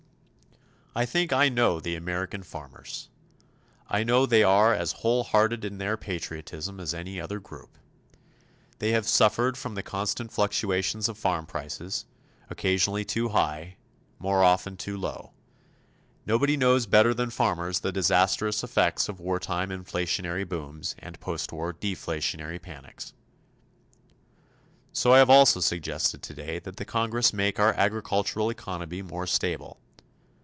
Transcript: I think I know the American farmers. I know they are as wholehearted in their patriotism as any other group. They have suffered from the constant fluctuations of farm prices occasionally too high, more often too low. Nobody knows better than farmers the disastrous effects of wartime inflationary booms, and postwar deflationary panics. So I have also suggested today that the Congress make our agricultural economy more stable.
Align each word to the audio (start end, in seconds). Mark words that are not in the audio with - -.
I 0.93 1.05
think 1.05 1.31
I 1.31 1.47
know 1.47 1.79
the 1.79 1.95
American 1.95 2.43
farmers. 2.43 3.07
I 3.87 4.03
know 4.03 4.25
they 4.25 4.43
are 4.43 4.73
as 4.73 4.91
wholehearted 4.91 5.63
in 5.63 5.77
their 5.77 5.95
patriotism 5.95 6.81
as 6.81 6.93
any 6.93 7.17
other 7.17 7.39
group. 7.39 7.77
They 8.79 8.91
have 8.91 9.07
suffered 9.07 9.57
from 9.57 9.75
the 9.75 9.83
constant 9.83 10.33
fluctuations 10.33 11.07
of 11.07 11.17
farm 11.17 11.45
prices 11.45 12.03
occasionally 12.49 13.05
too 13.05 13.29
high, 13.29 13.77
more 14.19 14.43
often 14.43 14.75
too 14.75 14.97
low. 14.97 15.31
Nobody 16.25 16.57
knows 16.57 16.85
better 16.87 17.13
than 17.13 17.29
farmers 17.29 17.79
the 17.79 17.93
disastrous 17.93 18.61
effects 18.61 19.07
of 19.07 19.21
wartime 19.21 19.69
inflationary 19.69 20.45
booms, 20.45 20.95
and 20.99 21.21
postwar 21.21 21.71
deflationary 21.71 22.61
panics. 22.61 23.13
So 24.91 25.13
I 25.13 25.19
have 25.19 25.29
also 25.29 25.61
suggested 25.61 26.21
today 26.21 26.59
that 26.59 26.75
the 26.75 26.83
Congress 26.83 27.31
make 27.31 27.61
our 27.61 27.71
agricultural 27.75 28.49
economy 28.49 29.01
more 29.01 29.25
stable. 29.25 29.79